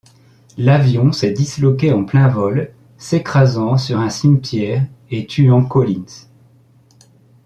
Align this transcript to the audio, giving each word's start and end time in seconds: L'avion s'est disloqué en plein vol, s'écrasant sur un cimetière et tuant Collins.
L'avion 0.57 1.11
s'est 1.11 1.29
disloqué 1.29 1.93
en 1.93 2.03
plein 2.05 2.27
vol, 2.27 2.73
s'écrasant 2.97 3.77
sur 3.77 3.99
un 3.99 4.09
cimetière 4.09 4.83
et 5.11 5.27
tuant 5.27 5.63
Collins. 5.63 6.25